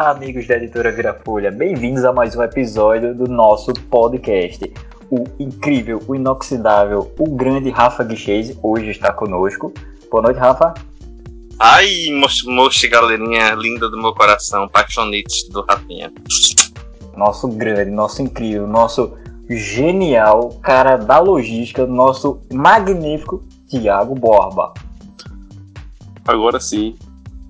[0.00, 4.72] Olá, amigos da editora Virafolha, bem-vindos a mais um episódio do nosso podcast.
[5.10, 9.74] O incrível, o inoxidável, o grande Rafa Guichese hoje está conosco.
[10.10, 10.72] Boa noite, Rafa.
[11.58, 12.08] Ai,
[12.46, 16.10] moche, galerinha linda do meu coração, paixonites do Rafinha.
[17.14, 19.18] Nosso grande, nosso incrível, nosso
[19.50, 24.72] genial cara da logística, nosso magnífico Tiago Borba.
[26.26, 26.96] Agora sim.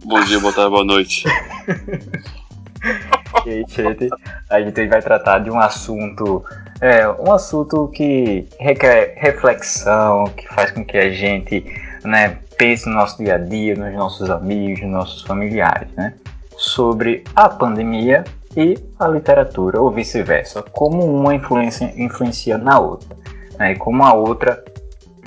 [0.04, 1.22] Bom dia, boa tarde, boa noite.
[4.50, 6.44] a gente vai tratar de um assunto,
[6.80, 11.64] é, um assunto que requer reflexão, que faz com que a gente,
[12.04, 16.14] né, pense no nosso dia a dia, nos nossos amigos, nos nossos familiares, né,
[16.56, 18.24] sobre a pandemia
[18.56, 23.16] e a literatura, ou vice-versa, como uma influencia, influencia na outra,
[23.58, 24.62] né, e como a outra,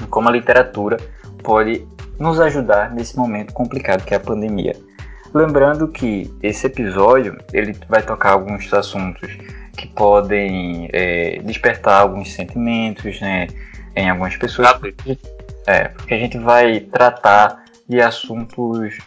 [0.09, 0.97] como a literatura
[1.43, 1.87] pode
[2.19, 4.75] nos ajudar nesse momento complicado que é a pandemia.
[5.33, 9.35] Lembrando que esse episódio ele vai tocar alguns assuntos
[9.75, 13.47] que podem é, despertar alguns sentimentos né,
[13.95, 14.69] em algumas pessoas.
[15.65, 18.97] É, porque a gente vai tratar de assuntos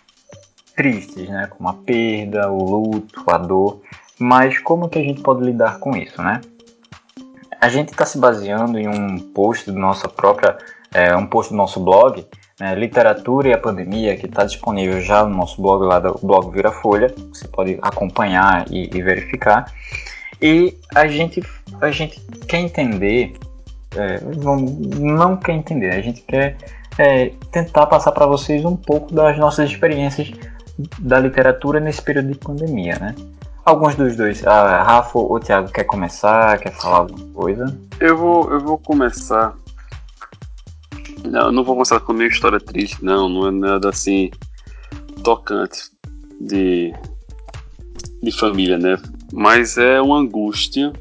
[0.74, 3.80] tristes, né, como a perda, o luto, a dor.
[4.18, 6.40] Mas como que a gente pode lidar com isso, né?
[7.60, 10.58] A gente está se baseando em um post do nossa própria,
[10.92, 12.26] é, um post do nosso blog
[12.58, 16.50] né, Literatura e a Pandemia, que está disponível já no nosso blog lá do blog
[16.52, 19.72] Vira Folha, você pode acompanhar e, e verificar.
[20.40, 21.42] E a gente,
[21.80, 23.34] a gente quer entender,
[23.94, 24.20] é,
[24.98, 26.56] não quer entender, a gente quer
[26.98, 30.30] é, tentar passar para vocês um pouco das nossas experiências
[30.98, 33.14] da literatura nesse período de pandemia, né?
[33.64, 37.76] Alguns dos dois, a Rafa ou o Thiago quer começar, quer falar alguma coisa?
[37.98, 39.54] Eu vou, eu vou começar
[41.26, 43.28] não, não vou começar com nenhuma história triste, não.
[43.28, 44.30] Não é nada assim
[45.22, 45.90] tocante
[46.40, 46.92] de,
[48.22, 48.96] de família, né?
[49.32, 50.92] Mas é uma angústia.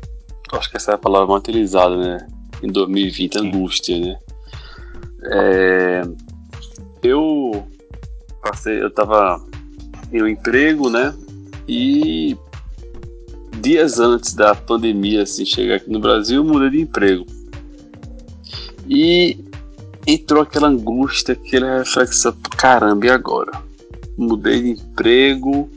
[0.51, 2.27] Acho que essa é a palavra mais utilizada, né?
[2.63, 4.17] Em 2020, angústia, né?
[5.23, 6.01] É,
[7.03, 7.67] eu
[8.41, 9.43] passei, eu tava
[10.11, 11.13] em um emprego, né?
[11.67, 12.37] E
[13.61, 17.25] dias antes da pandemia assim, chegar aqui no Brasil, eu mudei de emprego.
[18.87, 19.43] E
[20.05, 23.51] entrou aquela angústia, aquela reflexão, caramba, e agora?
[24.17, 25.69] Mudei de emprego,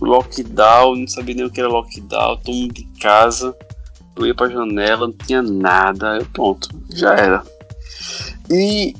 [0.00, 3.54] lockdown, não sabia nem o que era lockdown, todo mundo de casa,
[4.16, 7.42] eu ia pra janela, não tinha nada, eu, pronto, já era.
[8.50, 8.94] E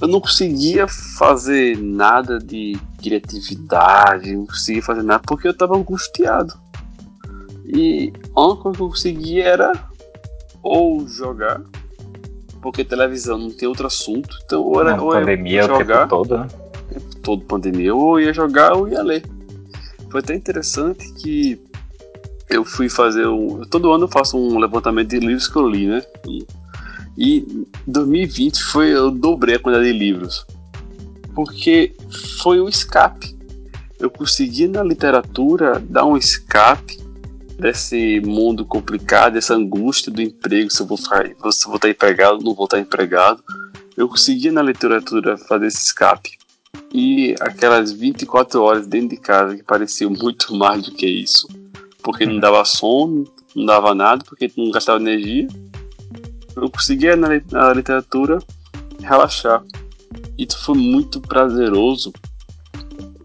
[0.00, 6.54] eu não conseguia fazer nada de criatividade, não conseguia fazer nada porque eu estava angustiado.
[7.66, 9.72] E a única coisa que eu conseguia era
[10.62, 11.62] ou jogar
[12.66, 14.36] porque televisão não tem outro assunto.
[14.44, 16.48] Então, ou era, ou pandemia jogar, o tempo todo, né?
[17.22, 19.24] Todo pandemia, ou ia jogar ou ia ler.
[20.10, 21.60] Foi até interessante que
[22.50, 23.60] eu fui fazer um.
[23.66, 26.02] Todo ano eu faço um levantamento de livros que eu li, né?
[27.16, 28.88] E 2020 foi.
[28.88, 30.44] Eu dobrei a quantidade de livros.
[31.36, 31.94] Porque
[32.40, 33.38] foi o escape.
[34.00, 36.98] Eu consegui na literatura dar um escape
[37.58, 41.88] desse mundo complicado, dessa angústia do emprego, se eu vou, ficar, se eu vou estar
[41.88, 43.42] empregado, não vou estar empregado.
[43.96, 46.36] Eu consegui na literatura fazer esse escape.
[46.92, 51.48] E aquelas 24 horas dentro de casa que pareciam muito mais do que isso,
[52.02, 53.24] porque não dava sono,
[53.54, 55.48] não dava nada, porque não gastava energia.
[56.54, 58.38] Eu conseguia na, na literatura
[59.00, 59.64] relaxar.
[60.38, 62.12] E foi muito prazeroso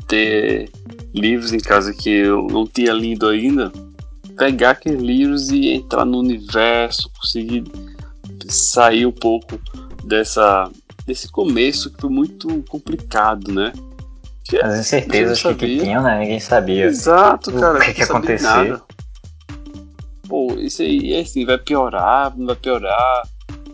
[0.08, 0.72] ter
[1.13, 3.72] livros em casa que eu não tinha lido ainda
[4.41, 7.63] pegar aqueles livros e entrar no universo, conseguir
[8.50, 9.59] sair um pouco
[10.03, 10.68] dessa
[11.06, 13.72] desse começo que foi muito complicado, né?
[14.46, 16.19] Que As incertezas que, que tinham, né?
[16.22, 16.85] Ninguém sabia.
[16.85, 17.78] Exato, cara.
[17.78, 18.81] O que, que ia acontecer.
[20.28, 23.22] Pô, isso aí é assim, vai piorar, não vai piorar.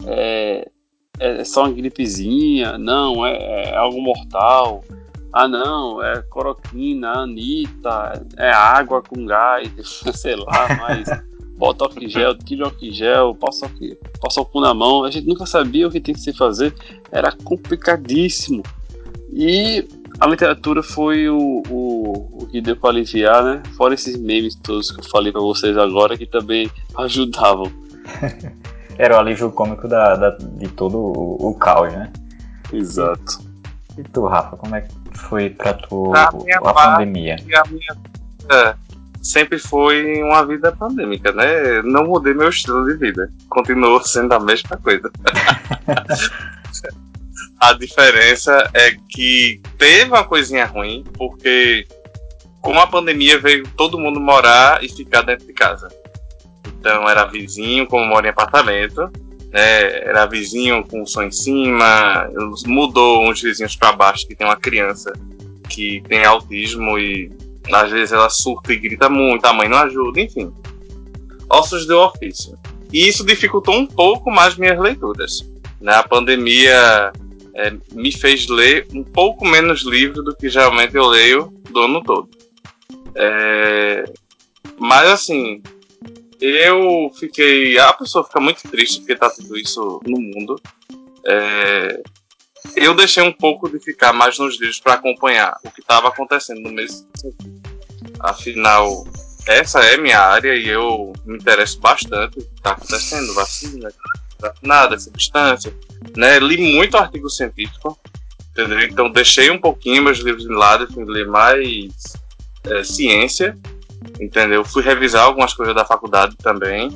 [0.05, 0.67] É,
[1.17, 4.83] é só uma gripezinha, não, é, é algo mortal.
[5.33, 9.69] Ah, não, é coroquina, Anitta, é água com gás,
[10.15, 11.09] sei lá, mas
[11.57, 13.69] bota álcool em gel, tira álcool em gel, passa,
[14.21, 15.03] passa álcool na mão.
[15.03, 16.73] A gente nunca sabia o que tem que se fazer,
[17.11, 18.63] era complicadíssimo.
[19.31, 19.87] E
[20.19, 23.63] a literatura foi o, o, o que deu para aliviar, né?
[23.75, 27.71] Fora esses memes todos que eu falei para vocês agora, que também ajudavam.
[28.97, 32.11] era o alívio cômico da, da de todo o, o caos, né?
[32.71, 33.46] Exato.
[33.97, 37.35] E tu, Rafa, como é que foi pra tu a, a pandemia?
[37.35, 37.97] A minha
[38.51, 38.75] é,
[39.21, 41.81] sempre foi uma vida pandêmica, né?
[41.81, 43.31] Não mudei meu estilo de vida.
[43.49, 45.09] Continuou sendo a mesma coisa.
[47.59, 51.87] a diferença é que teve uma coisinha ruim, porque
[52.61, 55.87] com a pandemia veio todo mundo morar e ficar dentro de casa.
[56.79, 59.11] Então era vizinho, como mora em apartamento,
[59.51, 59.99] né?
[60.07, 62.29] Era vizinho com som em cima,
[62.65, 65.11] mudou uns vizinhos para baixo que tem uma criança
[65.69, 67.31] que tem autismo e
[67.71, 70.51] às vezes ela surta e grita muito, a mãe não ajuda, enfim.
[71.49, 72.57] Ossos do ofício.
[72.91, 75.49] E isso dificultou um pouco mais minhas leituras.
[75.81, 75.93] Né?
[75.93, 77.11] A pandemia
[77.53, 82.01] é, me fez ler um pouco menos livro do que geralmente eu leio do ano
[82.01, 82.29] todo.
[83.15, 84.05] É,
[84.79, 85.61] mas assim,
[86.39, 87.77] eu fiquei.
[87.79, 90.61] A pessoa fica muito triste porque tá tudo isso no mundo.
[91.25, 92.01] É,
[92.75, 96.61] eu deixei um pouco de ficar mais nos livros para acompanhar o que estava acontecendo
[96.61, 97.05] no mês.
[98.19, 99.05] Afinal,
[99.47, 103.89] essa é minha área e eu me interesso bastante o que está acontecendo, vacina,
[104.61, 105.73] nada, substância.
[106.15, 106.39] Né?
[106.39, 107.97] Li muito artigo científico,
[108.51, 108.81] entendeu?
[108.81, 111.93] Então deixei um pouquinho meus livros de lado fui ler mais
[112.65, 113.57] é, ciência,
[114.19, 114.63] entendeu?
[114.63, 116.89] Fui revisar algumas coisas da faculdade também,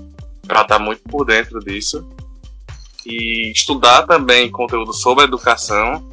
[0.48, 2.08] para estar tá muito por dentro disso.
[3.06, 6.08] E estudar também conteúdo sobre educação,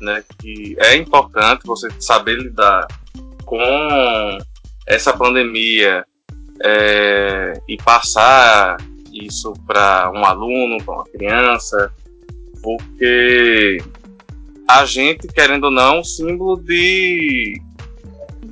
[0.00, 0.22] né?
[0.38, 2.86] Que é importante você saber lidar
[3.44, 4.38] com
[4.86, 6.04] essa pandemia
[6.64, 8.76] é, e passar
[9.12, 11.92] isso para um aluno, para uma criança,
[12.62, 13.82] porque
[14.68, 17.60] a gente, querendo ou não, um símbolo de,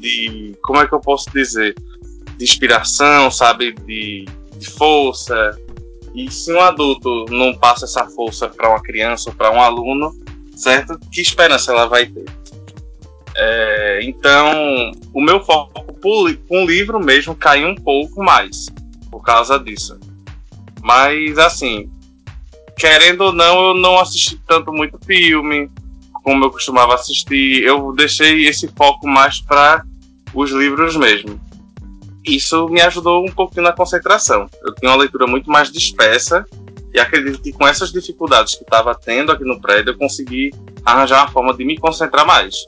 [0.01, 1.75] de como é que eu posso dizer,
[2.37, 4.25] de inspiração, sabe, de,
[4.59, 5.59] de força.
[6.15, 10.13] E se um adulto não passa essa força para uma criança ou para um aluno,
[10.57, 10.99] certo?
[11.13, 12.25] Que esperança ela vai ter?
[13.37, 18.69] É, então, o meu foco com o livro mesmo caiu um pouco mais
[19.11, 19.99] por causa disso.
[20.83, 21.91] Mas, assim,
[22.77, 25.71] querendo ou não, eu não assisti tanto muito filme
[26.25, 27.63] como eu costumava assistir.
[27.63, 29.85] Eu deixei esse foco mais para
[30.35, 31.41] os livros mesmo.
[32.25, 34.49] Isso me ajudou um pouquinho na concentração.
[34.63, 36.45] Eu tinha uma leitura muito mais dispersa
[36.93, 40.51] e acredito que com essas dificuldades que estava tendo aqui no prédio, eu consegui
[40.85, 42.65] arranjar uma forma de me concentrar mais.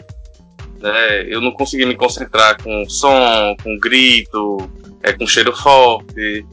[0.78, 1.26] Né?
[1.28, 4.58] Eu não consegui me concentrar com som, com grito,
[5.02, 6.46] é, com cheiro forte,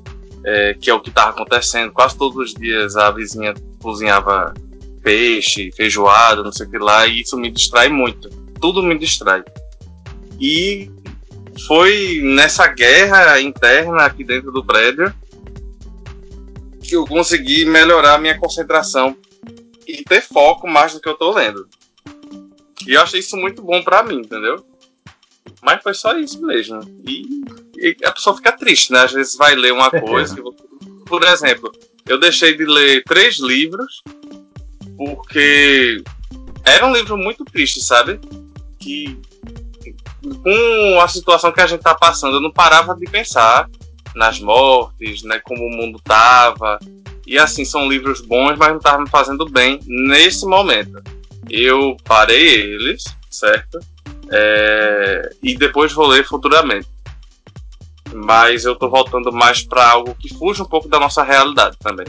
[0.43, 1.91] é, que é o que estava acontecendo.
[1.91, 4.53] Quase todos os dias a vizinha cozinhava
[5.01, 8.29] peixe, feijoada, não sei o que lá, e isso me distrai muito.
[8.59, 9.43] Tudo me distrai.
[10.39, 10.89] E
[11.67, 15.13] foi nessa guerra interna aqui dentro do prédio
[16.81, 19.15] que eu consegui melhorar a minha concentração
[19.87, 21.67] e ter foco mais do que eu tô lendo.
[22.87, 24.65] E eu achei isso muito bom para mim, entendeu?
[25.61, 26.79] Mas foi só isso mesmo.
[27.05, 27.43] E,
[27.77, 29.01] e, a pessoa fica triste, né?
[29.01, 30.35] Às vezes vai ler uma coisa.
[31.05, 31.71] por exemplo,
[32.07, 34.01] eu deixei de ler três livros
[34.97, 36.03] porque
[36.65, 38.19] era um livro muito triste, sabe?
[38.79, 39.17] Que
[40.21, 43.69] com a situação que a gente tá passando, eu não parava de pensar
[44.15, 45.39] nas mortes, né?
[45.43, 46.79] Como o mundo tava.
[47.25, 51.01] E assim, são livros bons, mas não estavam me fazendo bem nesse momento
[51.49, 53.79] eu parei eles, certo?
[54.31, 56.87] É, e depois vou ler futuramente.
[58.13, 62.07] Mas eu tô voltando mais para algo que fuja um pouco da nossa realidade também.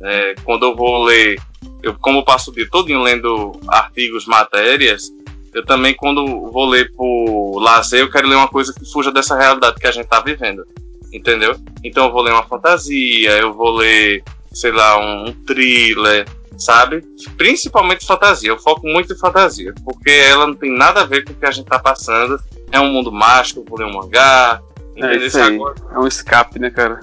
[0.00, 1.40] É, quando eu vou ler,
[1.82, 5.10] eu como eu passo o dia todo lendo artigos, matérias,
[5.52, 9.36] eu também quando vou ler por lazer, eu quero ler uma coisa que fuja dessa
[9.36, 10.64] realidade que a gente tá vivendo.
[11.12, 11.56] Entendeu?
[11.82, 16.26] Então eu vou ler uma fantasia, eu vou ler, sei lá, um, thriller,
[16.56, 17.02] sabe?
[17.36, 18.50] Principalmente fantasia.
[18.50, 21.46] Eu foco muito em fantasia, porque ela não tem nada a ver com o que
[21.46, 22.38] a gente tá passando.
[22.70, 24.62] É um mundo mágico, por um mangá.
[24.96, 25.58] É, isso aí.
[25.92, 27.00] é um escape, né, cara?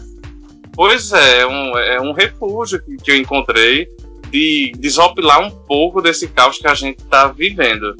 [0.73, 3.89] Pois é, é um, é um refúgio que, que eu encontrei
[4.29, 7.95] de desopilar um pouco desse caos que a gente tá vivendo.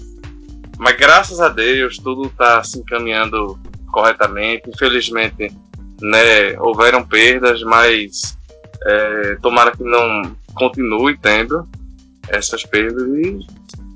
[0.77, 3.60] Mas graças a Deus tudo tá se encaminhando
[3.91, 4.69] corretamente.
[4.69, 5.51] Infelizmente,
[6.01, 8.38] né, houveram perdas, mas
[8.86, 11.67] é, tomara que não continue tendo
[12.27, 13.39] essas perdas e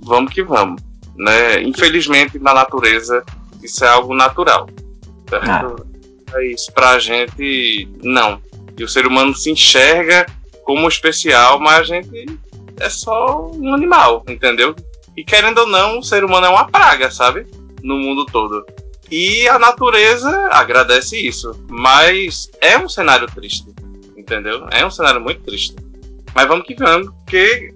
[0.03, 0.81] vamos que vamos.
[1.15, 1.61] Né?
[1.61, 3.23] Infelizmente, na natureza,
[3.61, 4.67] isso é algo natural.
[5.29, 5.85] Certo?
[5.87, 5.91] Ah.
[6.33, 6.71] É isso.
[6.71, 8.41] Pra gente, não.
[8.77, 10.25] E o ser humano se enxerga
[10.63, 12.39] como especial, mas a gente
[12.79, 14.75] é só um animal, entendeu?
[15.21, 17.45] E querendo ou não, o ser humano é uma praga, sabe?
[17.83, 18.65] No mundo todo.
[19.11, 21.63] E a natureza agradece isso.
[21.69, 23.71] Mas é um cenário triste,
[24.17, 24.65] entendeu?
[24.71, 25.75] É um cenário muito triste.
[26.33, 27.71] Mas vamos que vamos, porque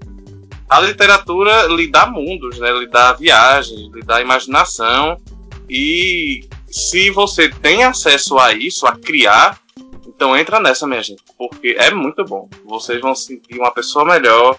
[0.67, 2.71] a literatura lhe dá mundos, né?
[2.71, 5.21] lhe dá viagens, lhe dá imaginação.
[5.69, 9.61] E se você tem acesso a isso, a criar,
[10.07, 12.49] então entra nessa, minha gente, porque é muito bom.
[12.65, 14.57] Vocês vão se sentir uma pessoa melhor,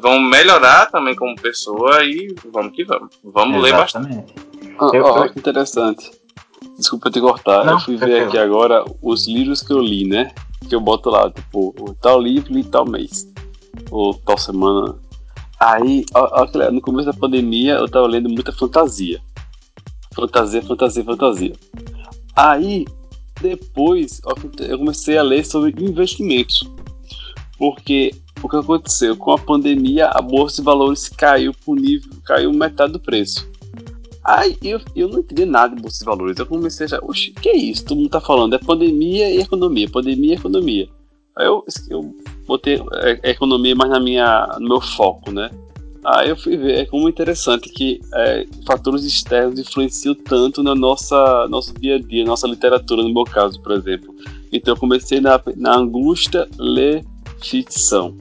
[0.00, 3.18] vão melhorar também como pessoa e vamos que vamos.
[3.24, 3.62] Vamos Exatamente.
[3.62, 4.34] ler bastante.
[4.78, 6.10] Oh, oh, interessante.
[6.76, 10.32] Desculpa te cortar, Não, eu fui ver aqui agora os livros que eu li, né?
[10.68, 13.30] Que eu boto lá, tipo, tal livro e tal mês.
[13.90, 14.94] Ou tal semana.
[15.58, 16.06] Aí,
[16.72, 19.20] no começo da pandemia, eu tava lendo muita fantasia.
[20.14, 21.52] Fantasia, fantasia, fantasia.
[22.34, 22.86] Aí,
[23.40, 24.20] depois,
[24.60, 26.66] eu comecei a ler sobre investimentos.
[27.60, 29.14] Porque o que aconteceu?
[29.14, 33.46] Com a pandemia, a bolsa de valores caiu por nível, caiu metade do preço.
[34.24, 36.38] Aí eu, eu não entendi nada de bolsa de valores.
[36.38, 37.84] Eu comecei a achar, oxe, que é isso?
[37.84, 40.88] Todo mundo tá falando, é pandemia e economia, pandemia e economia.
[41.36, 42.14] Aí eu, eu
[42.46, 42.80] botei
[43.22, 45.50] a economia mais na minha, no meu foco, né?
[46.02, 51.46] Aí eu fui ver, é como interessante que é, fatores externos influenciam tanto na nossa
[51.48, 54.14] nosso dia a dia, nossa literatura, no meu caso, por exemplo.
[54.50, 57.04] Então eu comecei na, na angústia ler
[57.42, 58.16] ficção.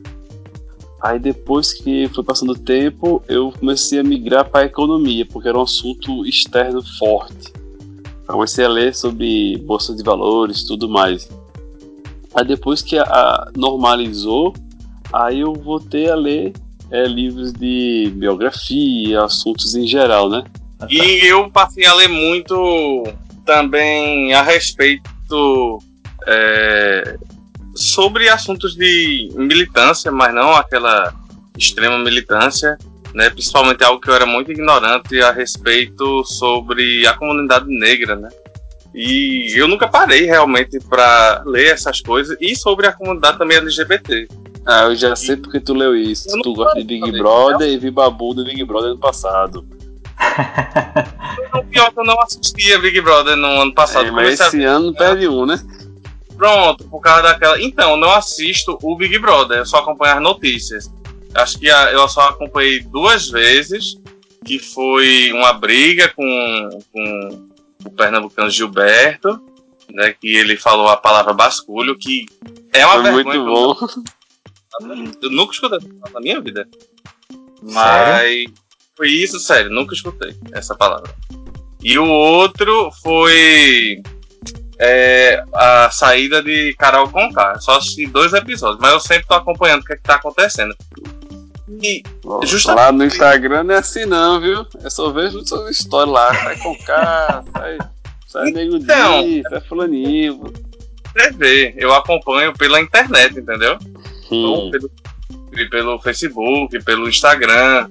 [1.01, 5.57] Aí depois que foi passando o tempo, eu comecei a migrar para economia, porque era
[5.57, 7.53] um assunto externo forte.
[8.27, 11.29] Eu comecei a ler sobre bolsa de valores, tudo mais.
[12.35, 14.53] Aí depois que a, a normalizou,
[15.11, 16.53] aí eu voltei a ler
[16.91, 20.43] é, livros de biografia, assuntos em geral, né?
[20.89, 23.03] E eu passei a ler muito
[23.45, 25.79] também a respeito
[26.27, 27.17] é,
[27.79, 31.13] sobre assuntos de militância, mas não aquela
[31.57, 32.77] extrema militância,
[33.13, 33.29] né?
[33.29, 38.29] Principalmente algo que eu era muito ignorante a respeito sobre a comunidade negra, né?
[38.93, 44.27] E eu nunca parei realmente para ler essas coisas e sobre a comunidade também LGBT.
[44.65, 46.27] Ah, eu já sei porque tu leu isso.
[46.43, 49.65] Tu gosta de Big Brother e vi Babu do Big Brother no passado.
[51.69, 54.07] pior que eu não assistia Big Brother no ano passado.
[54.07, 54.71] É, mas esse a...
[54.71, 55.59] ano perde um, né?
[56.39, 57.61] Pronto, por causa daquela.
[57.61, 60.89] Então, não assisto o Big Brother, eu só acompanho as notícias.
[61.35, 63.99] Acho que eu só acompanhei duas vezes,
[64.45, 67.49] que foi uma briga com, com
[67.83, 69.37] o pernambucano Gilberto,
[69.91, 72.25] né, que ele falou a palavra basculho, que
[72.71, 73.39] é uma foi vergonha.
[73.39, 74.03] Muito bom.
[75.21, 75.79] Eu nunca escutei
[76.13, 76.65] na minha vida.
[77.61, 78.53] Mas sério?
[78.95, 81.13] foi isso, sério, nunca escutei essa palavra.
[81.83, 84.01] E o outro foi
[84.79, 87.59] é, a saída de Carol Conká.
[87.59, 90.73] Só assisti dois episódios, mas eu sempre tô acompanhando o que, é que tá acontecendo.
[91.81, 92.01] E
[92.43, 92.85] justamente...
[92.85, 94.65] Lá no Instagram não é assim não, viu?
[94.83, 96.33] É só vejo suas histórias lá.
[96.33, 97.77] Sai Conká, sai,
[98.27, 100.53] sai Nego então, Di, sai fulaninho.
[101.13, 103.77] Você vê, eu acompanho pela internet, entendeu?
[104.31, 104.71] Hum.
[104.71, 107.89] Pelo, pelo Facebook, pelo Instagram.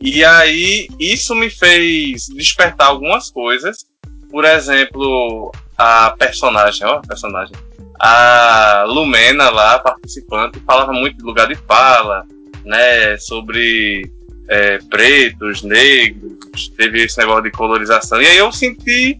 [0.00, 3.86] E aí, isso me fez despertar algumas coisas.
[4.30, 7.54] Por exemplo, a personagem, ó, personagem.
[8.00, 12.26] A Lumena lá, participante, falava muito de lugar de fala,
[12.64, 13.16] né?
[13.18, 14.10] Sobre
[14.48, 18.20] é, pretos, negros, teve esse negócio de colorização.
[18.20, 19.16] E aí eu senti,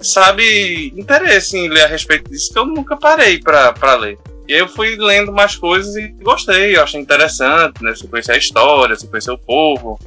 [0.00, 4.18] sabe, interesse em ler a respeito disso que eu nunca parei para ler.
[4.48, 7.94] E aí eu fui lendo mais coisas e gostei, eu achei interessante, né?
[7.94, 9.98] Você conhecer a história, você conhecer o povo.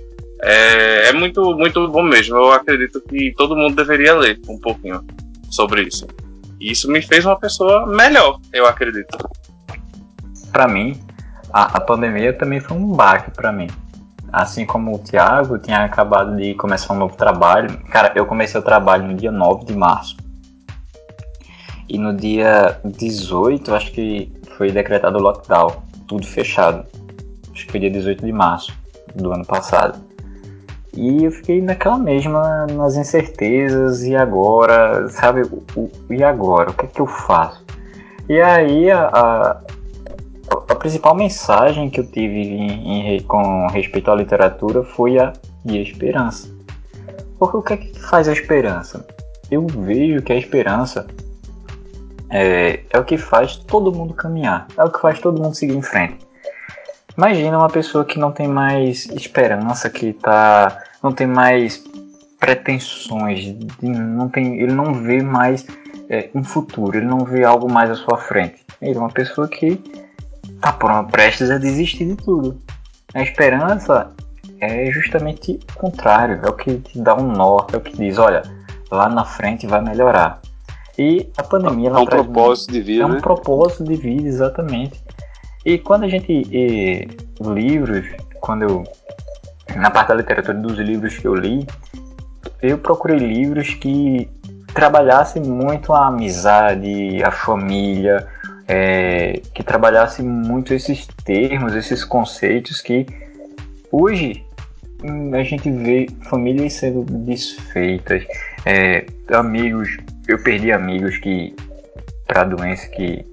[0.41, 2.35] É, é muito, muito bom mesmo.
[2.35, 5.05] Eu acredito que todo mundo deveria ler um pouquinho
[5.53, 6.07] sobre isso.
[6.59, 9.17] E isso me fez uma pessoa melhor, eu acredito.
[10.51, 10.99] Para mim,
[11.51, 13.67] a, a, pandemia também foi um baque para mim.
[14.31, 17.77] Assim como o Thiago tinha acabado de começar um novo trabalho.
[17.89, 20.17] Cara, eu comecei o trabalho no dia 9 de março.
[21.87, 26.85] E no dia 18, acho que foi decretado o lockdown, tudo fechado.
[27.51, 28.73] Acho que foi dia 18 de março
[29.15, 29.99] do ano passado.
[30.95, 35.41] E eu fiquei naquela mesma, nas incertezas, e agora, sabe?
[35.41, 36.69] O, o, e agora?
[36.69, 37.63] O que é que eu faço?
[38.29, 39.61] E aí a, a,
[40.69, 45.33] a principal mensagem que eu tive em, em, com respeito à literatura foi a
[45.65, 46.53] de esperança.
[47.39, 49.05] Porque o que é que faz a esperança?
[49.49, 51.07] Eu vejo que a esperança
[52.29, 55.75] é, é o que faz todo mundo caminhar, é o que faz todo mundo seguir
[55.75, 56.17] em frente.
[57.17, 61.83] Imagina uma pessoa que não tem mais esperança, que tá, não tem mais
[62.39, 65.65] pretensões, não tem, ele não vê mais
[66.09, 68.65] é, um futuro, ele não vê algo mais à sua frente.
[68.81, 69.79] Ele é uma pessoa que
[70.55, 72.59] está prestes a desistir de tudo.
[73.13, 74.11] A esperança
[74.59, 78.17] é justamente o contrário, é o que te dá um norte, é o que diz,
[78.17, 78.41] olha,
[78.91, 80.41] lá na frente vai melhorar.
[80.97, 83.21] E a pandemia é um propósito de vida, é um né?
[83.21, 85.01] propósito de vida, exatamente.
[85.65, 86.31] E quando a gente.
[86.31, 87.07] E,
[87.41, 88.05] livros,
[88.39, 88.83] quando eu.
[89.75, 91.65] Na parte da literatura dos livros que eu li,
[92.61, 94.29] eu procurei livros que
[94.73, 98.27] trabalhassem muito a amizade, a família,
[98.67, 103.05] é, que trabalhassem muito esses termos, esses conceitos que
[103.91, 104.43] hoje
[105.03, 108.25] hum, a gente vê famílias sendo desfeitas,
[108.65, 111.53] É, amigos, eu perdi amigos que
[112.25, 113.25] para doença que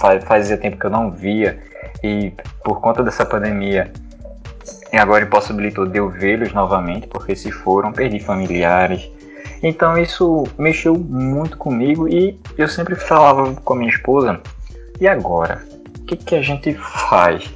[0.00, 1.58] fazia tempo que eu não via
[2.02, 2.32] e
[2.64, 3.92] por conta dessa pandemia
[4.92, 9.10] e agora impossibilitou de eu vê-los novamente porque se foram, perdi familiares.
[9.62, 14.40] Então isso mexeu muito comigo e eu sempre falava com a minha esposa,
[15.00, 15.62] e agora?
[15.98, 17.50] O que, que a gente faz?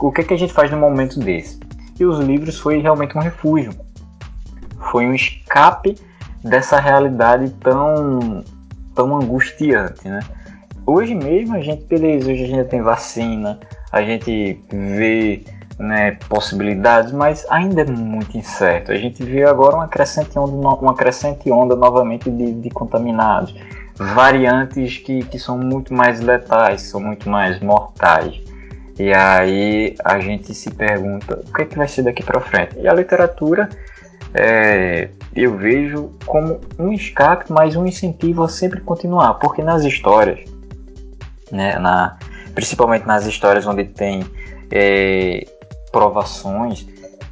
[0.00, 1.58] O, que, que a gente faz no momento desse?
[1.98, 3.72] E os livros foi realmente um refúgio.
[4.90, 5.96] Foi um escape
[6.42, 8.44] dessa realidade tão,
[8.94, 10.20] tão angustiante, né?
[10.86, 13.58] Hoje mesmo a gente, beleza, hoje a gente tem vacina,
[13.90, 15.42] a gente vê
[15.80, 18.92] né, possibilidades, mas ainda é muito incerto.
[18.92, 23.52] A gente vê agora uma crescente onda, uma crescente onda novamente de, de contaminados,
[23.96, 28.40] variantes que, que são muito mais letais, são muito mais mortais.
[28.96, 32.78] E aí a gente se pergunta o que, é que vai ser daqui para frente.
[32.78, 33.68] E a literatura
[34.32, 40.55] é, eu vejo como um escape, mas um incentivo a sempre continuar, porque nas histórias,
[41.50, 42.18] né, na,
[42.54, 44.24] principalmente nas histórias onde tem
[44.70, 45.46] é,
[45.90, 46.86] provações,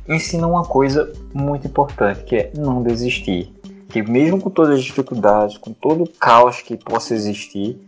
[0.09, 3.53] ensinam uma coisa muito importante, que é não desistir.
[3.89, 7.79] Que mesmo com todas as dificuldades, com todo o caos que possa existir,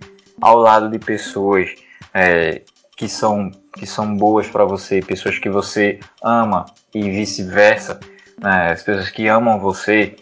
[0.40, 1.68] ao lado de pessoas
[2.14, 2.62] é,
[2.96, 6.64] que são que são boas para você, pessoas que você ama
[6.94, 8.00] e vice-versa,
[8.40, 8.72] né?
[8.72, 10.16] as pessoas que amam você,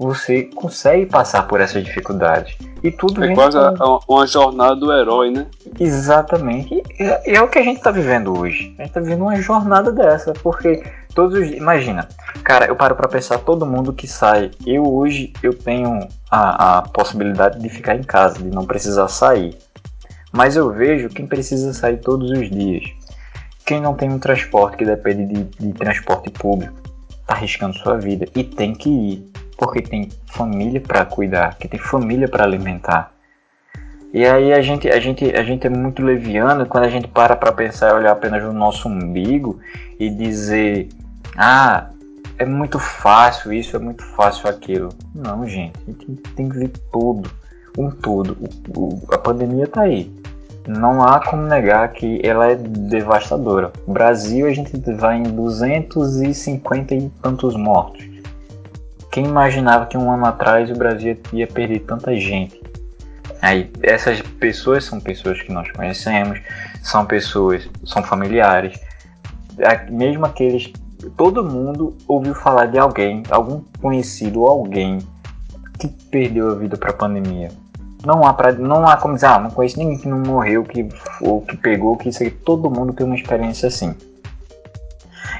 [0.00, 2.56] você consegue passar por essas dificuldades.
[2.82, 4.00] E tudo é quase com...
[4.08, 5.46] uma jornada do herói, né?
[5.78, 6.82] Exatamente.
[6.98, 8.74] E é, é o que a gente está vivendo hoje.
[8.78, 10.82] A gente está vivendo uma jornada dessa, porque
[11.14, 12.08] todos os imagina,
[12.42, 14.50] cara, eu paro para pensar todo mundo que sai.
[14.66, 19.54] Eu hoje eu tenho a, a possibilidade de ficar em casa, de não precisar sair.
[20.32, 22.84] Mas eu vejo quem precisa sair todos os dias.
[23.66, 26.80] Quem não tem um transporte que depende de, de transporte público,
[27.20, 29.29] está arriscando sua vida e tem que ir,
[29.60, 33.12] porque tem família para cuidar, que tem família para alimentar.
[34.12, 37.36] E aí a gente, a gente, a gente é muito leviano quando a gente para
[37.36, 39.60] para pensar e olhar apenas no nosso umbigo
[39.98, 40.88] e dizer,
[41.36, 41.90] ah,
[42.38, 44.88] é muito fácil isso, é muito fácil aquilo.
[45.14, 47.30] Não, gente, a gente tem que ver tudo,
[47.76, 48.38] um todo.
[48.74, 50.10] O, o, a pandemia está aí
[50.68, 53.72] não há como negar que ela é devastadora.
[53.86, 58.09] O Brasil a gente vai em 250 e tantos mortos.
[59.10, 62.60] Quem imaginava que um ano atrás o Brasil ia perder tanta gente?
[63.42, 66.40] Aí essas pessoas são pessoas que nós conhecemos,
[66.82, 68.78] são pessoas, são familiares,
[69.90, 70.72] mesmo aqueles,
[71.16, 74.98] todo mundo ouviu falar de alguém, algum conhecido alguém
[75.78, 77.48] que perdeu a vida para a pandemia
[78.04, 80.88] não há, pra, não há como dizer, ah, não conheço ninguém que não morreu, que,
[81.20, 83.94] ou que pegou, que isso aí, todo mundo tem uma experiência assim.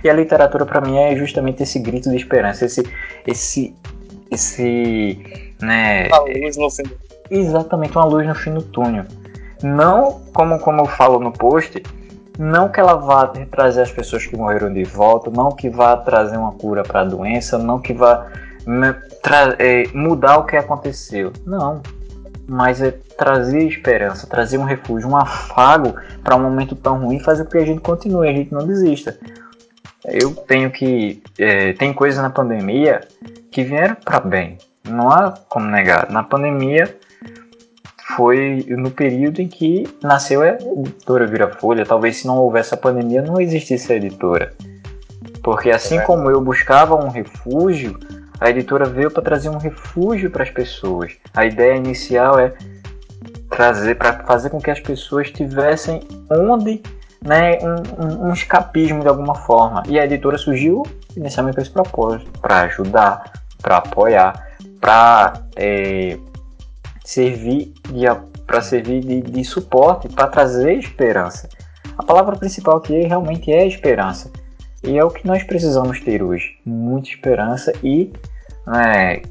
[0.03, 2.83] E a literatura para mim é justamente esse grito de esperança, esse
[3.27, 3.75] esse
[4.31, 5.19] esse
[5.61, 6.83] né, uma luz no fim.
[7.31, 9.05] Exatamente, uma luz no fim do túnel.
[9.63, 11.83] Não como como eu falo no post,
[12.39, 16.37] não que ela vá trazer as pessoas que morreram de volta, não que vá trazer
[16.37, 18.27] uma cura para a doença, não que vá
[18.67, 18.97] né,
[19.59, 21.33] é, mudar o que aconteceu.
[21.45, 21.83] Não,
[22.49, 27.45] mas é trazer esperança, trazer um refúgio, um afago para um momento tão ruim, fazer
[27.45, 29.17] com que a gente continue, a gente não desista.
[30.05, 31.23] Eu tenho que.
[31.39, 33.01] É, tem coisas na pandemia
[33.51, 34.59] que vieram para bem,
[34.89, 36.11] não há como negar.
[36.11, 36.97] Na pandemia
[38.17, 41.85] foi no período em que nasceu a editora Virafolha.
[41.85, 44.53] Talvez se não houvesse a pandemia não existisse a editora.
[45.43, 47.99] Porque assim é como eu buscava um refúgio,
[48.41, 51.13] a editora veio para trazer um refúgio para as pessoas.
[51.35, 52.53] A ideia inicial é
[53.51, 56.83] trazer para fazer com que as pessoas tivessem onde,
[57.23, 59.83] né, um, um, escapismo de alguma forma.
[59.87, 60.83] E a editora surgiu
[61.17, 64.49] inicialmente com esse propósito, para ajudar, para apoiar,
[64.81, 66.19] para é,
[67.05, 68.07] servir de
[68.47, 71.49] para servir de, de suporte, para trazer esperança.
[71.97, 74.29] A palavra principal aqui realmente é esperança.
[74.83, 76.59] E é o que nós precisamos ter hoje.
[76.65, 78.13] Muita esperança e
[78.67, 79.23] né,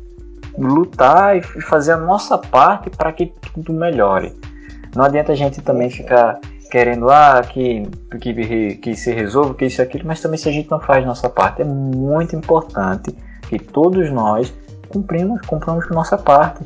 [0.57, 4.33] lutar e fazer a nossa parte para que tudo melhore.
[4.95, 7.83] Não adianta a gente também ficar querendo ah, que,
[8.21, 11.05] que, que se resolva, que isso e aquilo, mas também se a gente não faz
[11.05, 13.15] nossa parte, é muito importante
[13.47, 14.53] que todos nós
[14.87, 16.63] cumprimos, cumprimos nossa parte,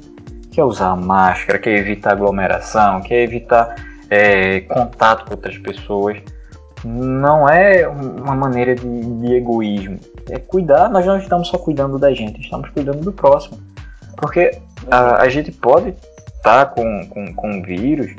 [0.51, 3.75] que é usar máscara, que é evitar aglomeração, que é evitar
[4.09, 6.17] é, contato com outras pessoas.
[6.83, 9.97] Não é uma maneira de, de egoísmo,
[10.29, 13.57] é cuidar, nós não estamos só cuidando da gente, estamos cuidando do próximo.
[14.17, 14.59] Porque
[14.91, 18.13] a, a gente pode estar tá com, com, com vírus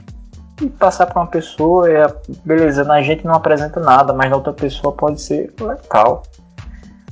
[0.60, 2.06] e passar para uma pessoa, é,
[2.44, 6.22] beleza, na gente não apresenta nada, mas na outra pessoa pode ser letal.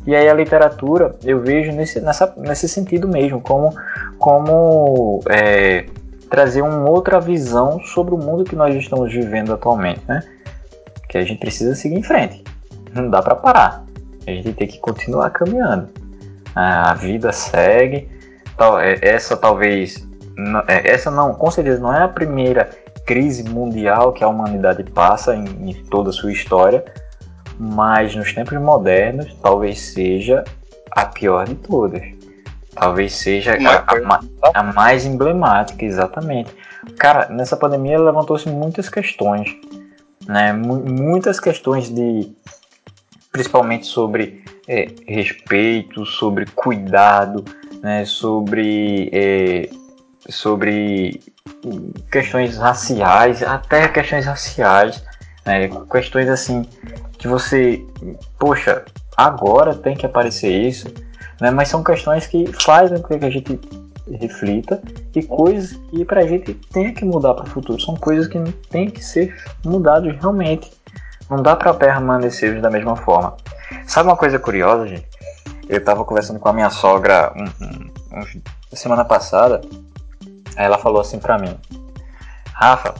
[0.07, 3.75] E aí a literatura eu vejo nesse, nessa, nesse sentido mesmo, como,
[4.19, 5.87] como é,
[6.29, 10.23] trazer uma outra visão sobre o mundo que nós estamos vivendo atualmente, né?
[11.09, 12.43] Que a gente precisa seguir em frente.
[12.95, 13.85] Não dá para parar.
[14.27, 15.89] A gente tem que continuar caminhando.
[16.55, 18.09] A vida segue.
[18.81, 20.09] É, essa talvez.
[20.69, 22.71] É, essa não, com certeza não é a primeira
[23.07, 26.85] crise mundial que a humanidade passa em, em toda a sua história,
[27.59, 30.45] mas nos tempos modernos talvez seja
[30.91, 32.03] a pior de todas.
[32.75, 36.51] Talvez seja a, a, a, mais emblemática, exatamente.
[36.99, 39.55] Cara, nessa pandemia levantou-se muitas questões,
[40.27, 40.53] né?
[40.53, 42.33] muitas questões de,
[43.31, 47.45] principalmente sobre é, respeito, sobre cuidado,
[47.83, 48.07] né?
[48.07, 49.69] sobre, é,
[50.31, 51.21] sobre
[52.11, 55.03] questões raciais, até questões raciais,
[55.45, 55.69] né?
[55.91, 56.63] questões assim
[57.19, 57.85] que você,
[58.39, 58.85] poxa,
[59.17, 60.93] agora tem que aparecer isso,
[61.41, 61.51] né?
[61.51, 63.61] Mas são questões que fazem com que a gente
[64.11, 64.83] reflita
[65.15, 67.81] e coisas que para a gente tem que mudar para o futuro.
[67.81, 68.39] São coisas que
[68.71, 70.73] tem que ser mudadas realmente.
[71.31, 73.37] Não dá para permanecer da mesma forma.
[73.87, 75.07] Sabe uma coisa curiosa, gente?
[75.69, 79.61] Eu estava conversando com a minha sogra um, um, um, semana passada.
[80.57, 81.57] Aí ela falou assim para mim:
[82.53, 82.95] Rafa,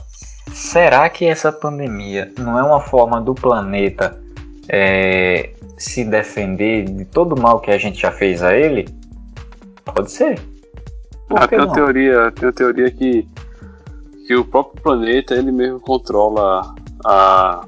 [0.51, 4.19] será que essa pandemia não é uma forma do planeta
[4.69, 8.87] é, se defender de todo o mal que a gente já fez a ele?
[9.85, 10.39] Pode ser.
[11.29, 13.27] Ah, tem, uma teoria, tem uma teoria que,
[14.27, 17.65] que o próprio planeta ele mesmo controla a,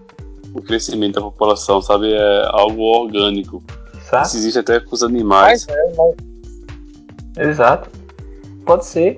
[0.54, 2.13] o crescimento da população, sabe?
[2.13, 3.63] É algo orgânico.
[4.04, 4.28] Sabe?
[4.28, 5.65] Isso existe até com os animais.
[5.67, 7.48] Mas é, mas...
[7.48, 7.89] Exato.
[8.65, 9.17] Pode ser.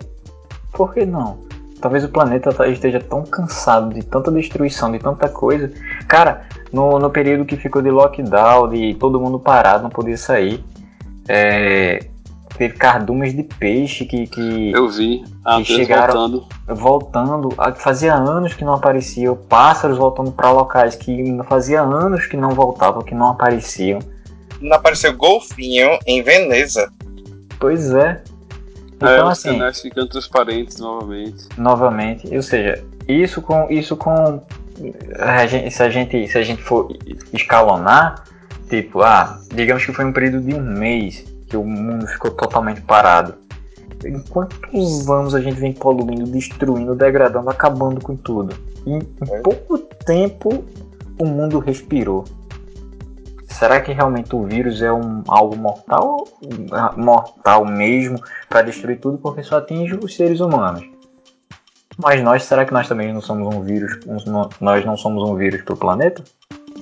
[0.78, 1.40] Por que não?
[1.82, 5.72] Talvez o planeta esteja tão cansado de tanta destruição, de tanta coisa.
[6.08, 10.63] Cara, no, no período que ficou de lockdown, de todo mundo parado, não podia sair.
[11.28, 12.06] É,
[12.58, 16.48] teve cardumes de peixe que, que eu vi ah, que chegaram voltando.
[16.68, 22.52] voltando fazia anos que não apareciam pássaros voltando para locais que fazia anos que não
[22.52, 24.00] voltavam que não apareciam
[24.62, 26.90] não apareceu golfinho em Veneza
[27.60, 28.24] pois é
[28.98, 34.42] então é, os assim canais ficando transparentes novamente novamente ou seja isso com isso com
[35.20, 36.90] a gente, se a gente se a gente for
[37.32, 38.24] escalonar
[38.70, 42.82] tipo ah digamos que foi um período de um mês que o mundo ficou totalmente
[42.82, 43.36] parado.
[44.06, 48.56] Em quantos anos a gente vem poluindo, destruindo, degradando, acabando com tudo?
[48.86, 49.40] E em é.
[49.40, 50.64] pouco tempo
[51.18, 52.26] o mundo respirou.
[53.48, 56.28] Será que realmente o vírus é um, algo mortal?
[56.96, 60.86] Mortal mesmo para destruir tudo porque só atinge os seres humanos?
[61.98, 64.00] Mas nós, será que nós também não somos um vírus?
[64.62, 66.24] Nós não somos um vírus para o planeta?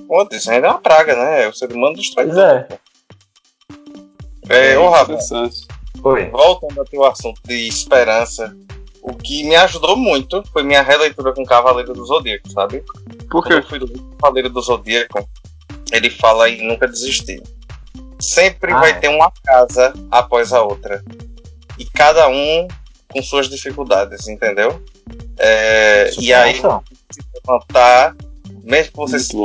[0.06, 1.48] Pô, isso ainda é uma praga, né?
[1.48, 2.46] O ser humano destrói pois tudo.
[2.46, 2.68] É.
[4.48, 5.16] É, é ô Rafa,
[6.30, 8.54] voltando ao teu assunto de esperança,
[9.02, 12.84] o que me ajudou muito foi minha releitura com Cavaleiro do Zodíaco, sabe?
[13.30, 13.48] Por quê?
[13.48, 15.28] Quando eu fui do Cavaleiro do Zodíaco,
[15.96, 17.42] ele fala em nunca desistir.
[18.20, 18.94] Sempre ah, vai é.
[18.94, 21.04] ter uma casa após a outra.
[21.78, 22.66] E cada um
[23.12, 24.82] com suas dificuldades, entendeu?
[25.38, 28.14] É, e aí, se levantar,
[28.64, 29.36] mesmo que você se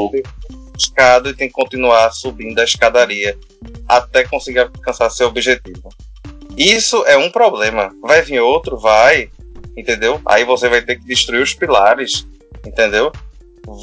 [0.78, 3.38] escada e tem que continuar subindo a escadaria
[3.88, 5.90] até conseguir alcançar seu objetivo.
[6.58, 7.94] Isso é um problema.
[8.02, 9.30] Vai vir outro, vai,
[9.78, 10.20] entendeu?
[10.26, 12.28] Aí você vai ter que destruir os pilares,
[12.66, 13.12] entendeu?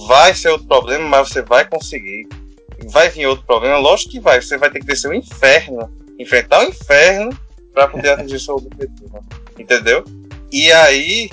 [0.07, 2.29] Vai ser outro problema, mas você vai conseguir.
[2.89, 4.41] Vai vir outro problema, lógico que vai.
[4.41, 7.31] Você vai ter que descer o inferno, enfrentar o inferno
[7.73, 9.25] para poder atingir seu objetivo,
[9.59, 10.05] entendeu?
[10.51, 11.31] E aí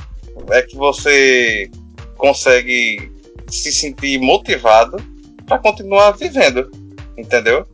[0.52, 1.70] é que você
[2.18, 3.12] consegue
[3.50, 4.98] se sentir motivado
[5.46, 6.70] para continuar vivendo,
[7.18, 7.66] entendeu?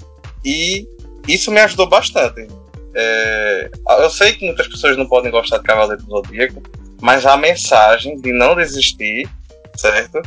[0.45, 0.87] E
[1.27, 2.47] isso me ajudou bastante.
[2.93, 6.61] É, eu sei que muitas pessoas não podem gostar de Cavaleiro do Zodíaco,
[7.01, 9.29] mas a mensagem de não desistir,
[9.75, 10.21] certo?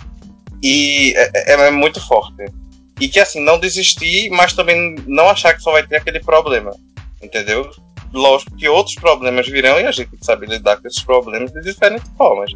[0.62, 2.44] E é, é, é, muito forte.
[3.00, 6.70] E que assim, não desistir, mas também não achar que só vai ter aquele problema,
[7.22, 7.68] entendeu?
[8.12, 11.50] Lógico que outros problemas virão e a gente tem que saber lidar com esses problemas
[11.52, 12.52] de diferentes formas.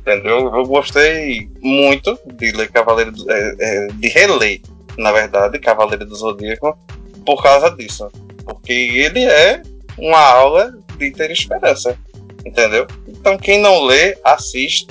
[0.00, 0.54] Entendeu?
[0.54, 4.60] Eu gostei muito de ler Cavaleiro do, é, é, de reler,
[4.98, 6.76] na verdade, Cavaleiro do Zodíaco
[7.24, 8.08] por causa disso.
[8.44, 9.62] Porque ele é
[9.98, 11.96] uma aula de ter esperança.
[12.44, 12.86] Entendeu?
[13.08, 14.86] Então quem não lê, assiste.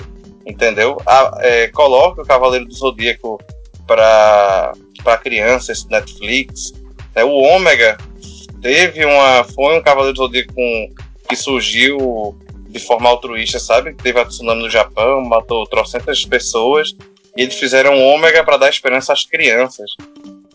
[0.46, 1.00] Entendeu?
[1.06, 3.38] A, é, coloca o Cavaleiro do Zodíaco
[3.86, 4.72] para
[5.18, 6.72] crianças, Netflix.
[7.14, 7.96] É, o Ômega
[8.60, 9.44] teve uma.
[9.44, 10.54] Foi um Cavaleiro do Zodíaco
[11.28, 12.36] que surgiu
[12.68, 13.94] de forma altruísta, sabe?
[13.94, 16.94] Teve a tsunami no Japão, matou trocentas pessoas.
[17.36, 19.90] E eles fizeram ômega para dar esperança às crianças.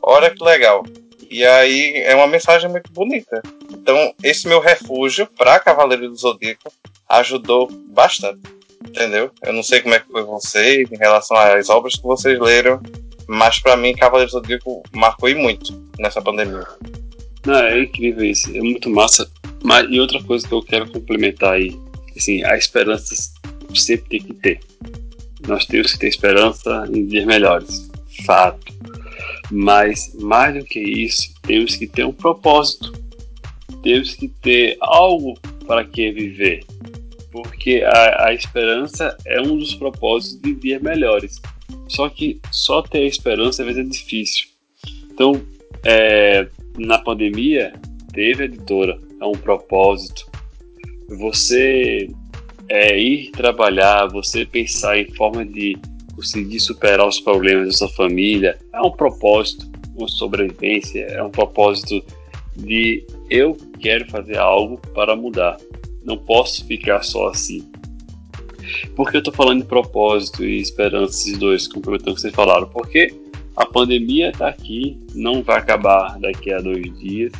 [0.01, 0.83] Olha que legal.
[1.29, 3.41] E aí é uma mensagem muito bonita.
[3.71, 6.71] Então, esse meu refúgio para Cavaleiro do Zodíaco
[7.07, 8.41] ajudou bastante.
[8.83, 9.31] Entendeu?
[9.43, 12.81] Eu não sei como é que foi vocês em relação às obras que vocês leram,
[13.27, 16.65] mas para mim Cavaleiro do Zodíaco marcou e muito nessa pandemia.
[17.45, 19.29] Não, é incrível isso, é muito massa.
[19.63, 21.77] Mas, e outra coisa que eu quero complementar aí,
[22.15, 23.15] assim, a esperança
[23.75, 24.59] sempre tem que ter.
[25.47, 27.89] Nós temos que ter esperança em dias melhores,
[28.25, 28.73] fato.
[29.49, 32.91] Mas mais do que isso, temos que ter um propósito.
[33.83, 36.63] Temos que ter algo para que viver.
[37.31, 41.41] Porque a, a esperança é um dos propósitos de dias melhores.
[41.87, 44.47] Só que só ter esperança às vezes é difícil.
[45.11, 45.41] Então,
[45.83, 47.73] é, na pandemia,
[48.13, 50.29] teve editora, é um propósito.
[51.09, 52.09] Você
[52.69, 55.77] é, ir trabalhar, você pensar em forma de
[56.15, 62.03] conseguir superar os problemas da sua família, é um propósito, uma sobrevivência, é um propósito
[62.55, 65.57] de eu quero fazer algo para mudar.
[66.03, 67.70] Não posso ficar só assim.
[68.89, 72.33] Por que eu estou falando de propósito e esperança, esses dois, complementando o que vocês
[72.33, 72.67] falaram?
[72.67, 73.13] Porque
[73.55, 77.31] a pandemia está aqui, não vai acabar daqui a dois dias.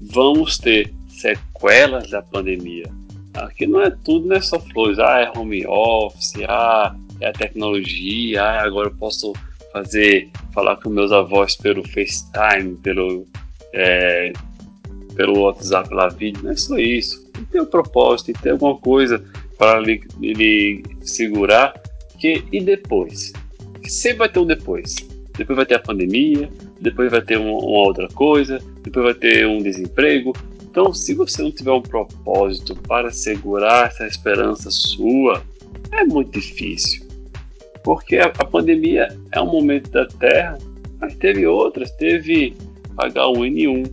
[0.00, 2.84] Vamos ter sequelas da pandemia.
[3.34, 4.98] Aqui não é tudo, não é só flores.
[4.98, 9.32] Ah, é home office, ah, é a tecnologia, ah, agora eu posso
[9.72, 13.26] fazer, falar com meus avós pelo FaceTime, pelo,
[13.72, 14.32] é,
[15.14, 16.42] pelo WhatsApp, pela vídeo.
[16.42, 17.22] Não é só isso.
[17.50, 19.24] Tem um propósito, tem alguma coisa
[19.62, 21.72] para ele, ele segurar.
[22.18, 23.32] Que, e depois?
[23.86, 24.96] Sempre vai ter um depois
[25.36, 29.46] depois vai ter a pandemia, depois vai ter uma, uma outra coisa, depois vai ter
[29.46, 30.32] um desemprego.
[30.62, 35.42] Então, se você não tiver um propósito para segurar essa esperança sua,
[35.90, 37.06] é muito difícil.
[37.82, 40.58] Porque a, a pandemia é um momento da Terra,
[41.00, 41.90] mas teve outras.
[41.92, 42.54] Teve
[42.96, 43.90] H1N1,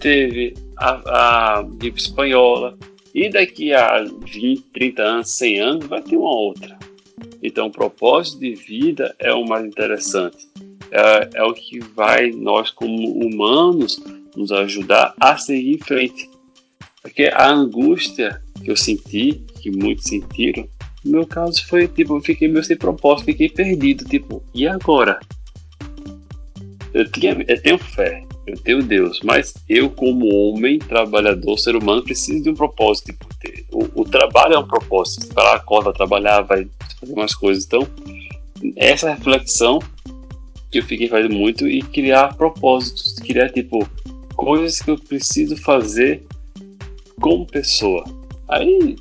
[0.00, 2.76] teve a, a gripe espanhola,
[3.18, 6.78] e daqui a 20, 30 anos, 100 anos, vai ter uma outra.
[7.42, 10.48] Então, o propósito de vida é o mais interessante
[10.90, 14.00] é, é o que vai, nós como humanos,
[14.36, 16.30] nos ajudar a seguir em frente.
[17.02, 20.68] Porque a angústia que eu senti, que muitos sentiram,
[21.04, 25.20] no meu caso foi tipo, eu fiquei meio sem propósito, fiquei perdido, tipo, e agora?
[26.92, 32.02] Eu, tinha, eu tenho fé, eu tenho Deus, mas eu, como homem, trabalhador, ser humano,
[32.02, 33.14] preciso de um propósito.
[33.70, 35.26] O, o trabalho é um propósito.
[35.26, 36.66] Você vai acorda, trabalhar, vai
[36.98, 37.66] fazer umas coisas.
[37.66, 37.86] Então,
[38.76, 39.78] essa reflexão
[40.70, 43.86] que eu fiquei fazendo muito e criar propósitos, criar tipo
[44.34, 46.22] coisas que eu preciso fazer
[47.20, 48.04] como pessoa.
[48.48, 48.96] Aí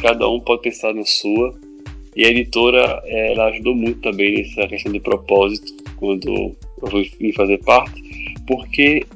[0.00, 1.54] cada um pode pensar na sua.
[2.16, 7.58] E a editora ela ajudou muito também nessa questão de propósito quando eu fui fazer
[7.64, 8.00] parte,
[8.46, 9.06] porque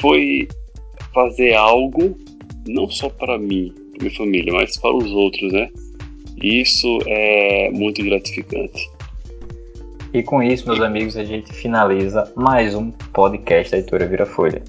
[0.00, 0.48] foi
[1.14, 2.16] fazer algo
[2.66, 5.70] não só para mim, para minha família, mas para os outros, né?
[6.42, 8.88] E isso é muito gratificante.
[10.12, 14.62] E com isso, meus amigos, a gente finaliza mais um podcast da Editora Vira Folha.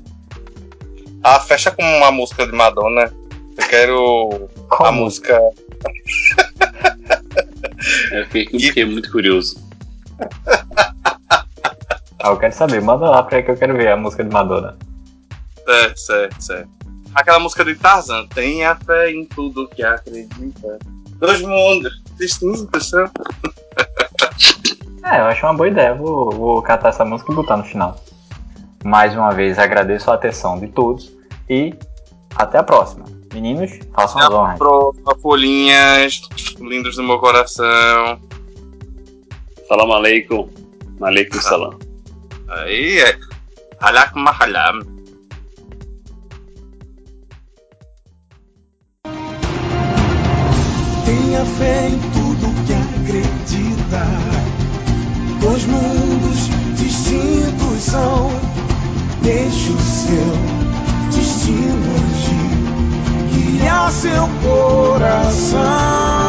[1.23, 3.13] Ah, fecha com uma música de Madonna.
[3.58, 4.86] Eu quero Como?
[4.86, 5.39] a música.
[8.12, 9.58] eu fiquei, fiquei muito curioso.
[12.21, 14.32] Ah, eu quero saber, manda lá pra aí que eu quero ver a música de
[14.32, 14.77] Madonna.
[15.65, 16.69] Certo, certo, certo.
[17.15, 20.79] Aquela música de Tarzan, tenha fé em tudo que acredita.
[21.17, 22.91] Dois mundos distintos,
[25.03, 25.95] É, eu acho uma boa ideia.
[25.95, 27.99] Vou, vou catar essa música e botar no final.
[28.84, 31.12] Mais uma vez agradeço a atenção de todos
[31.49, 31.73] e
[32.36, 33.05] até a próxima.
[33.34, 34.58] Meninos, façam as honras.
[34.58, 36.21] Próxima, folhinhas,
[36.60, 38.19] lindos do meu coração.
[39.67, 40.49] Salam aleikum.
[41.01, 41.88] Aleikum salam.
[42.49, 43.19] Aí é.
[43.79, 44.79] Halakum mahalam.
[51.05, 54.49] Tenha fé em tudo que acredita
[55.41, 58.29] Dois mundos distintos são.
[59.21, 60.38] Deixe o seu
[61.12, 62.57] destino agir,
[63.59, 66.29] guiar seu coração.